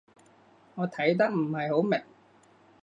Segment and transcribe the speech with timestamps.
[0.73, 2.01] 我睇得唔係好明